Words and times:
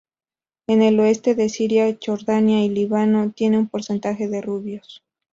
En 0.65 0.81
el 0.81 0.99
oeste 0.99 1.35
de 1.35 1.47
Siria, 1.47 1.95
Jordania 2.03 2.65
y 2.65 2.69
Líbano, 2.69 3.33
tienen 3.35 3.59
un 3.59 3.67
porcentaje 3.69 4.27
de 4.27 4.41
rubios. 4.41 5.03